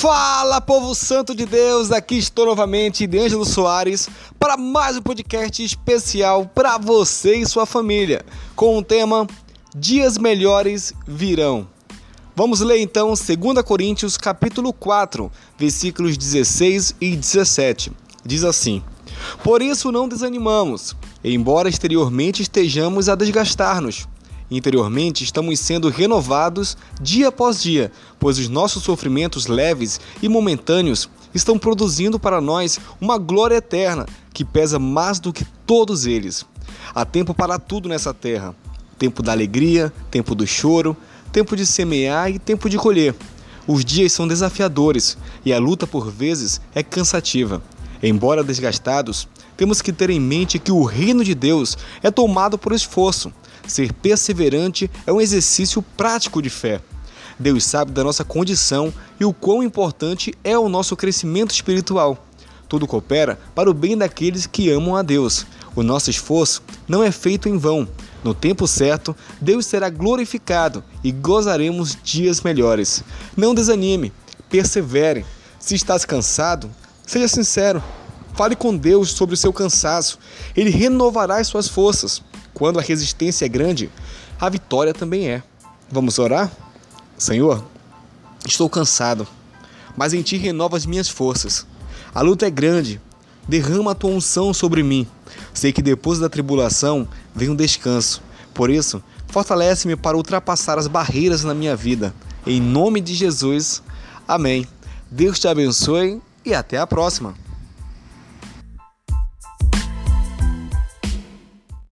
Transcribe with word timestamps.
Fala, 0.00 0.60
povo 0.60 0.94
santo 0.94 1.34
de 1.34 1.44
Deus! 1.44 1.90
Aqui 1.90 2.16
estou 2.16 2.46
novamente, 2.46 3.04
de 3.04 3.18
Ângelo 3.18 3.44
Soares, 3.44 4.08
para 4.38 4.56
mais 4.56 4.96
um 4.96 5.02
podcast 5.02 5.60
especial 5.60 6.46
para 6.46 6.78
você 6.78 7.38
e 7.38 7.44
sua 7.44 7.66
família, 7.66 8.24
com 8.54 8.78
o 8.78 8.82
tema 8.82 9.26
Dias 9.74 10.16
Melhores 10.16 10.92
Virão. 11.04 11.66
Vamos 12.36 12.60
ler 12.60 12.78
então 12.78 13.08
2 13.08 13.26
Coríntios 13.64 14.16
capítulo 14.16 14.72
4, 14.72 15.32
versículos 15.58 16.16
16 16.16 16.94
e 17.00 17.16
17. 17.16 17.90
Diz 18.24 18.44
assim: 18.44 18.84
Por 19.42 19.60
isso 19.60 19.90
não 19.90 20.08
desanimamos, 20.08 20.94
embora 21.24 21.68
exteriormente 21.68 22.40
estejamos 22.40 23.08
a 23.08 23.16
desgastar-nos 23.16 24.06
Interiormente, 24.50 25.24
estamos 25.24 25.60
sendo 25.60 25.90
renovados 25.90 26.76
dia 27.00 27.28
após 27.28 27.62
dia, 27.62 27.92
pois 28.18 28.38
os 28.38 28.48
nossos 28.48 28.82
sofrimentos 28.82 29.46
leves 29.46 30.00
e 30.22 30.28
momentâneos 30.28 31.08
estão 31.34 31.58
produzindo 31.58 32.18
para 32.18 32.40
nós 32.40 32.80
uma 33.00 33.18
glória 33.18 33.56
eterna 33.56 34.06
que 34.32 34.44
pesa 34.44 34.78
mais 34.78 35.20
do 35.20 35.32
que 35.32 35.44
todos 35.66 36.06
eles. 36.06 36.46
Há 36.94 37.04
tempo 37.04 37.34
para 37.34 37.58
tudo 37.58 37.88
nessa 37.88 38.14
terra: 38.14 38.54
tempo 38.98 39.22
da 39.22 39.32
alegria, 39.32 39.92
tempo 40.10 40.34
do 40.34 40.46
choro, 40.46 40.96
tempo 41.30 41.54
de 41.54 41.66
semear 41.66 42.30
e 42.30 42.38
tempo 42.38 42.70
de 42.70 42.78
colher. 42.78 43.14
Os 43.66 43.84
dias 43.84 44.14
são 44.14 44.26
desafiadores 44.26 45.18
e 45.44 45.52
a 45.52 45.58
luta 45.58 45.86
por 45.86 46.10
vezes 46.10 46.58
é 46.74 46.82
cansativa. 46.82 47.62
Embora 48.02 48.44
desgastados, 48.44 49.28
temos 49.56 49.82
que 49.82 49.92
ter 49.92 50.10
em 50.10 50.20
mente 50.20 50.58
que 50.58 50.72
o 50.72 50.84
reino 50.84 51.24
de 51.24 51.34
Deus 51.34 51.76
é 52.02 52.10
tomado 52.10 52.56
por 52.56 52.72
esforço 52.72 53.32
Ser 53.68 53.92
perseverante 53.92 54.90
é 55.06 55.12
um 55.12 55.20
exercício 55.20 55.82
prático 55.82 56.40
de 56.40 56.48
fé. 56.48 56.80
Deus 57.38 57.64
sabe 57.64 57.92
da 57.92 58.02
nossa 58.02 58.24
condição 58.24 58.92
e 59.20 59.24
o 59.24 59.32
quão 59.32 59.62
importante 59.62 60.32
é 60.42 60.58
o 60.58 60.70
nosso 60.70 60.96
crescimento 60.96 61.52
espiritual. 61.52 62.26
Tudo 62.66 62.86
coopera 62.86 63.38
para 63.54 63.70
o 63.70 63.74
bem 63.74 63.96
daqueles 63.96 64.46
que 64.46 64.70
amam 64.70 64.96
a 64.96 65.02
Deus. 65.02 65.46
O 65.76 65.82
nosso 65.82 66.10
esforço 66.10 66.62
não 66.88 67.02
é 67.02 67.12
feito 67.12 67.48
em 67.48 67.58
vão. 67.58 67.86
No 68.24 68.34
tempo 68.34 68.66
certo, 68.66 69.14
Deus 69.40 69.66
será 69.66 69.90
glorificado 69.90 70.82
e 71.04 71.12
gozaremos 71.12 71.96
dias 72.02 72.40
melhores. 72.40 73.04
Não 73.36 73.54
desanime, 73.54 74.12
persevere. 74.48 75.24
Se 75.58 75.74
estás 75.74 76.04
cansado, 76.04 76.70
seja 77.08 77.26
sincero. 77.26 77.82
Fale 78.34 78.54
com 78.54 78.76
Deus 78.76 79.10
sobre 79.12 79.34
o 79.34 79.38
seu 79.38 79.52
cansaço. 79.52 80.18
Ele 80.54 80.70
renovará 80.70 81.38
as 81.38 81.48
suas 81.48 81.66
forças. 81.66 82.22
Quando 82.52 82.78
a 82.78 82.82
resistência 82.82 83.46
é 83.46 83.48
grande, 83.48 83.90
a 84.38 84.48
vitória 84.48 84.92
também 84.92 85.28
é. 85.28 85.42
Vamos 85.90 86.18
orar? 86.18 86.52
Senhor, 87.16 87.64
estou 88.46 88.68
cansado, 88.68 89.26
mas 89.96 90.12
em 90.12 90.22
Ti 90.22 90.36
renova 90.36 90.76
as 90.76 90.86
minhas 90.86 91.08
forças. 91.08 91.66
A 92.14 92.20
luta 92.20 92.46
é 92.46 92.50
grande, 92.50 93.00
derrama 93.48 93.92
a 93.92 93.94
Tua 93.94 94.10
unção 94.10 94.52
sobre 94.52 94.82
mim. 94.82 95.06
Sei 95.54 95.72
que 95.72 95.82
depois 95.82 96.18
da 96.18 96.28
tribulação 96.28 97.08
vem 97.34 97.48
um 97.48 97.56
descanso. 97.56 98.22
Por 98.52 98.70
isso, 98.70 99.02
fortalece-me 99.28 99.96
para 99.96 100.16
ultrapassar 100.16 100.78
as 100.78 100.86
barreiras 100.86 101.42
na 101.42 101.54
minha 101.54 101.74
vida. 101.74 102.14
Em 102.46 102.60
nome 102.60 103.00
de 103.00 103.14
Jesus, 103.14 103.82
amém. 104.26 104.66
Deus 105.10 105.38
te 105.38 105.48
abençoe 105.48 106.20
e 106.48 106.54
até 106.54 106.78
a 106.78 106.86
próxima. 106.86 107.34